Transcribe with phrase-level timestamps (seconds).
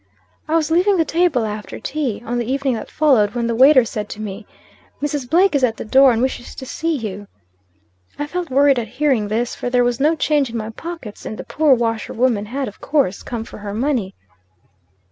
[0.47, 3.85] "I was leaving the table, after tea, on the evening that followed, when the waiter
[3.85, 4.47] said to me
[4.99, 5.29] "'Mrs.
[5.29, 7.27] Blake is at the door, and wishes to see you.'
[8.17, 11.37] "I felt worried at hearing this; for there was no change in my pockets, and
[11.37, 14.15] the poor washerwoman, had, of course, come for her money.